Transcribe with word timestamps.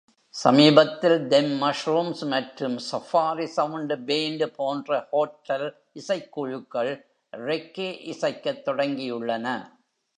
சமீபத்தில், 0.35 1.27
Them 1.27 1.51
Mushrooms 1.61 2.23
மற்றும் 2.27 2.77
Safari 2.91 3.45
Sound 3.57 3.93
Band 4.07 4.45
போன்ற 4.55 5.07
ஹோட்டல் 5.11 5.67
இசைக்குழுக்கள் 5.95 6.91
ரெக்கே 7.33 7.89
இசைக்கத் 8.13 8.63
தொடங்கியுள்ளன. 8.69 9.47